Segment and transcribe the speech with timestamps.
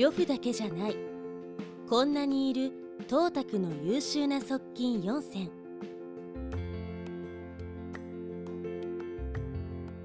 [0.00, 0.96] 呂布だけじゃない。
[1.86, 2.72] こんなにいる
[3.06, 5.50] 東卓の優秀な側近4選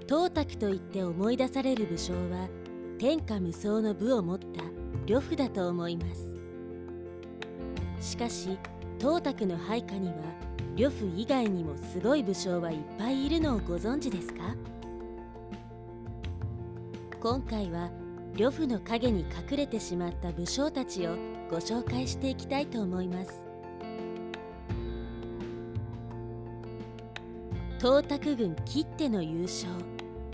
[0.05, 2.49] 東卓といって思い出される武将は
[2.99, 4.45] 天下無双の武を持った
[5.07, 6.03] 呂布だと思いま
[8.01, 8.09] す。
[8.11, 8.59] しかし
[8.99, 10.15] 東卓の配下には
[10.75, 14.57] 呂布以外にもすごい武将はいっぱいいるのをご存知ですか？
[17.21, 17.89] 今回は
[18.37, 21.15] 呂布の陰に隠れてしまった武将たちを
[21.49, 23.41] ご紹介していきたいと思います。
[27.79, 29.71] 東卓軍きっての優勝。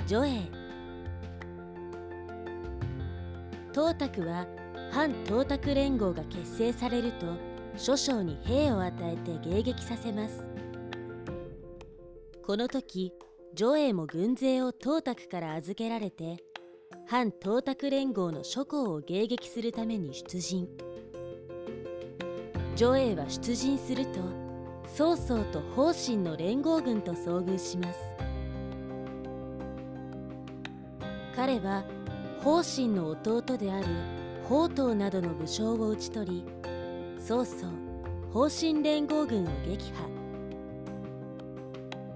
[0.07, 0.49] 助栄
[3.71, 4.47] 東卓は
[4.91, 7.27] 反東卓連合が結成されると
[7.77, 10.43] 諸将に兵を与えて迎撃させます。
[12.43, 13.13] この時
[13.55, 16.43] 助栄も軍勢を東卓から預けられて
[17.11, 20.69] 反東卓連合の諸侯を迎撃するために出陣。
[22.77, 24.21] 助栄は出陣すると
[24.95, 27.99] 曹操と方針の連合軍と遭遇します。
[31.35, 31.83] 彼は
[32.41, 33.87] 方針の弟である
[34.43, 36.45] 宝刀などの武将を討ち取り
[37.19, 37.67] 曹操
[38.31, 40.07] 方針連合軍を撃破。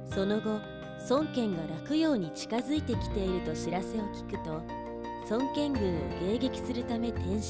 [0.09, 0.61] その後
[1.09, 4.84] 孫権が洛陽に近づいてきていると知らせを聞くと
[5.27, 5.83] 孫権軍を
[6.21, 7.41] 迎撃するため転身。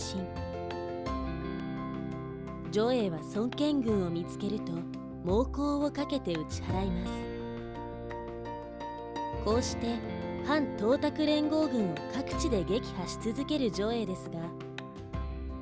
[2.71, 4.71] 助栄は孫権軍を見つけると
[5.23, 7.11] 猛攻をかけて打ち払います。
[9.43, 9.87] こうして
[10.45, 14.39] 反東卓連合軍を各地で撃破し続ける助栄ですが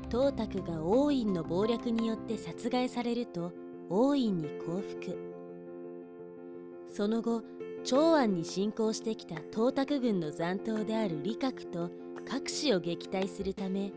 [0.10, 3.52] 東卓が王院の謀略によって殺害されると
[3.90, 5.18] 王院に降伏。
[6.88, 7.42] その後
[7.84, 11.92] 長安に侵攻してきた東卓軍の残党である李覚と
[12.26, 13.92] 各氏を撃退するため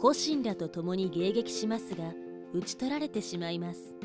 [0.00, 2.12] 古神らと共に迎撃しますが
[2.52, 3.96] 討ち取られてしまいます。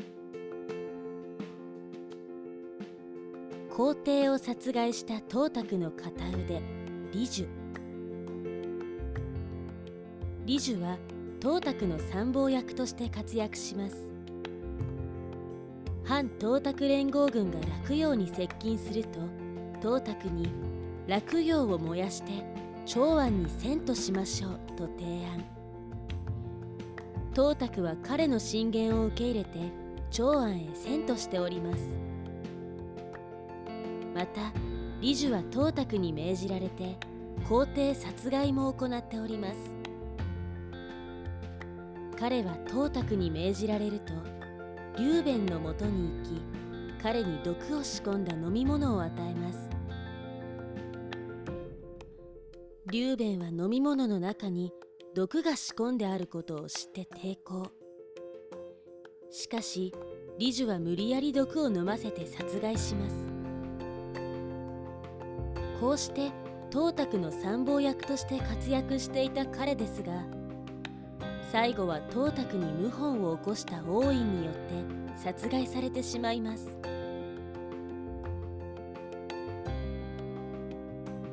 [3.70, 6.60] 皇帝を殺害した東卓の片腕
[7.12, 7.48] 李樹
[10.44, 10.98] 李樹は
[11.40, 14.09] 東卓の参謀役として活躍します。
[16.10, 19.20] 反東卓連合軍が洛陽に接近すると
[19.80, 20.52] 東卓に
[21.06, 22.32] 洛陽を燃やして
[22.84, 25.44] 長安に遷都しましょうと提案。
[27.32, 29.60] 東卓は彼の進言を受け入れて
[30.10, 31.82] 長安へ遷都しております。
[34.12, 34.50] また
[35.00, 36.98] 李樹は東卓に命じられて
[37.48, 39.54] 皇帝殺害も行っております。
[42.18, 44.39] 彼は東卓に命じられると
[45.00, 46.42] 劉弁のもとに行き
[47.02, 49.70] 彼に毒を仕込んだ飲み物を与えます。
[52.92, 54.74] 劉弁は飲み物の中に
[55.14, 57.70] 毒が仕込んであることを知って抵抗。
[59.30, 59.94] しかし
[60.38, 63.16] 李樹は無理やり毒を飲ませて殺害します。
[65.80, 66.30] こうして
[66.70, 70.39] 東卓の参謀役として活躍していた彼ですが
[71.50, 74.60] 最後は東卓に謀反を起こした王院によって
[75.16, 76.78] 殺害されてしまいます。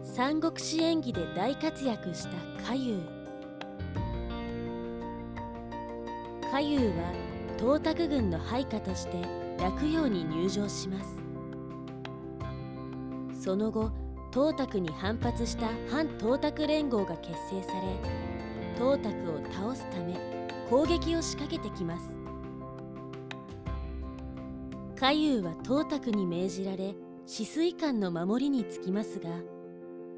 [0.01, 2.99] 三国志演義で大活躍した嘉遊
[6.51, 7.13] 嘉遊は
[7.59, 9.21] 東卓軍の配下として
[9.59, 11.21] 洛陽に入城します。
[13.39, 13.91] その後
[14.33, 18.36] 東卓に反発した反東卓連合が結成され
[18.77, 20.13] 東卓を倒すため
[20.69, 22.15] 攻撃を仕掛けてきます。
[24.95, 26.93] 嘉遊は東卓に命じられ
[27.25, 29.29] 止水艦の守りにつきますが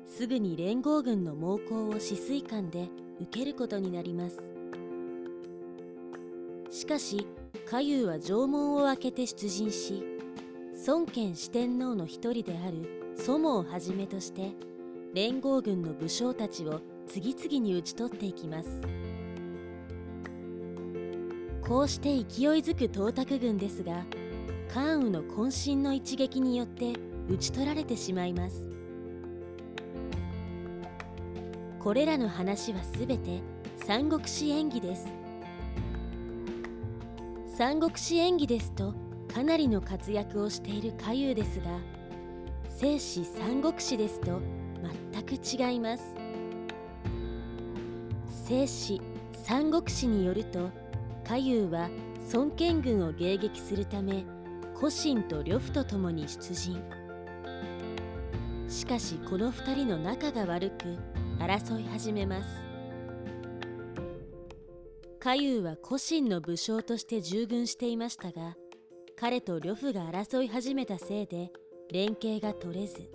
[0.06, 2.90] すぐに連合軍の猛攻を止水艦で
[3.22, 4.38] 受けることになります。
[6.69, 7.28] しかし
[7.66, 10.03] 嘉遊は城門を開けて出陣し
[10.86, 14.52] 孫権四天王の一人である祖母をはじめとして
[15.14, 18.80] 連合軍の武将たちを次々に討ち取っていきます。
[21.68, 22.24] こうして勢い
[22.62, 24.06] づく東卓軍ですが
[24.72, 26.94] 関羽の渾身の一撃によって
[27.28, 28.70] 討ち取られてしまいます。
[31.80, 33.42] これらの話はすべて
[33.78, 35.08] 三国志演義です。
[37.58, 38.94] 三国志演義ですと
[39.34, 41.66] かなりの活躍をしている嘉遊ですが
[42.70, 44.40] 正史三国志ですと
[45.14, 46.29] 全く違います。
[48.50, 49.00] 正史
[49.46, 50.72] 三国志によると
[51.24, 51.88] 嘉遊は
[52.34, 54.25] 孫権軍を迎撃するため
[54.75, 56.81] 古神と呂布と共に出陣。
[58.68, 60.98] しかしこの2人の仲が悪く
[61.38, 62.50] 争い始めます。
[65.19, 68.56] カユーは古神の武将として従軍していましたが
[69.16, 71.51] 彼と呂布が争い始めたせいで
[71.92, 73.12] 連携が取れず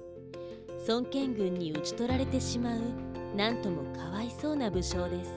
[0.86, 3.13] 孫権軍に討ち取られてしまう。
[3.34, 5.32] なんともかわいそうな武将です。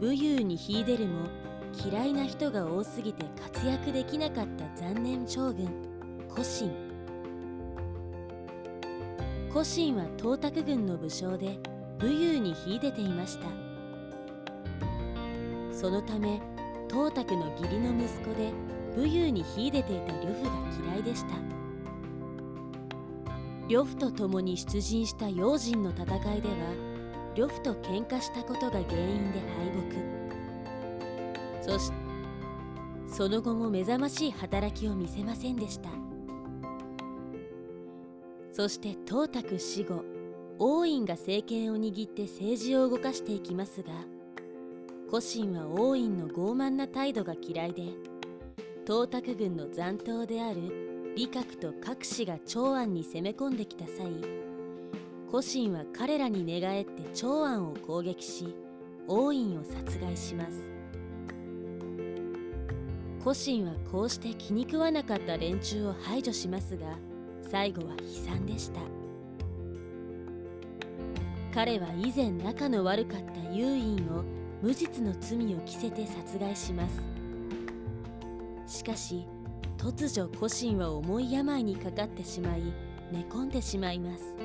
[0.00, 1.26] 武勇に秀でるも
[1.86, 5.68] 嫌いな人が多すぎて活躍できなかった残念将軍
[6.30, 6.70] 古神。
[9.50, 11.58] 古神は東卓軍の武将で
[11.98, 13.46] 武勇に秀でていました。
[15.72, 16.40] そのため
[16.90, 18.50] 東卓の義理の息子で
[18.96, 20.50] 武勇に秀でていた呂布が
[20.90, 21.61] 嫌いでした。
[23.72, 26.54] 呂布と共に出陣した用心の戦いでは
[27.34, 29.48] 呂布と喧嘩したことが原因で敗
[31.62, 31.72] 北。
[31.72, 31.96] そして
[33.08, 35.88] その後も目覚ましい働きを見せませんでした。
[38.52, 40.04] そして東卓死後
[40.58, 43.88] 王院が政権を握って政治を動かしていきますが
[45.08, 47.84] 古神は王院の傲慢な態度が嫌いで
[48.86, 54.06] 東卓軍の残党である李覚と郭氏が長安に攻め込んできた際
[55.30, 58.54] 古神は彼らに寝返って長安を攻撃し
[59.06, 60.70] 王院を殺害します。
[63.22, 66.98] 古神はこうして気に食わなかった連中を排除しますが
[67.50, 67.98] 最後は悲
[68.32, 68.80] 惨でした。
[71.54, 74.24] 彼は以前仲の悪かった幽院を
[74.62, 76.88] 無実の罪を着せて殺害しま
[78.66, 78.78] す。
[78.78, 79.26] しかし
[79.82, 82.62] 突如古神は重い病にかかってしまい
[83.10, 84.36] 寝込んでしまいます。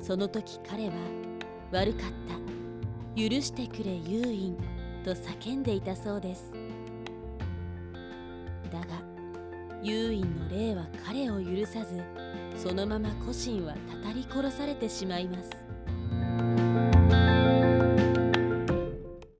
[0.00, 0.92] その時彼は
[1.72, 3.20] 「悪かった。
[3.20, 4.56] 許してくれ幽院」
[5.04, 6.52] と叫んでいたそうです。
[8.70, 8.86] だが
[9.82, 12.00] 幽院の霊は彼を許さず
[12.56, 15.69] そのまま古神はたたり殺されてしまいます。